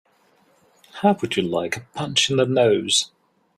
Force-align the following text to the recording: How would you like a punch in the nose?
How 0.93 1.13
would 1.21 1.37
you 1.37 1.43
like 1.43 1.77
a 1.77 1.81
punch 1.93 2.31
in 2.31 2.37
the 2.37 2.47
nose? 2.47 3.11